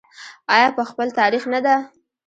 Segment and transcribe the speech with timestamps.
[0.55, 1.75] آیا په خپل تاریخ نه ده؟